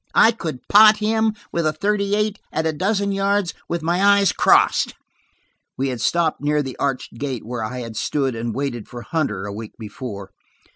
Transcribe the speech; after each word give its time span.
I 0.15 0.31
could 0.31 0.67
pot 0.67 0.97
him 0.97 1.35
with 1.51 1.63
a 1.67 1.73
thirty 1.73 2.15
eight 2.15 2.39
at 2.51 2.65
a 2.65 2.73
dozen 2.73 3.11
yards, 3.11 3.53
with 3.69 3.83
my 3.83 4.03
eyes 4.03 4.31
crossed." 4.31 4.95
We 5.77 5.89
had 5.89 6.01
stopped 6.01 6.41
near 6.41 6.63
the 6.63 6.75
arched 6.79 7.19
gate 7.19 7.45
where 7.45 7.63
I 7.63 7.81
had 7.81 7.95
stood 7.95 8.33
and 8.35 8.55
waited 8.55 8.87
for 8.87 9.03
Hunter, 9.03 9.45
a 9.45 9.53
week 9.53 9.73
before. 9.77 10.31